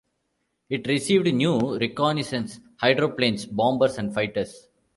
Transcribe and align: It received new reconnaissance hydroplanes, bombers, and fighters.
It 0.67 0.87
received 0.87 1.31
new 1.31 1.77
reconnaissance 1.77 2.59
hydroplanes, 2.77 3.45
bombers, 3.45 3.99
and 3.99 4.11
fighters. 4.11 4.67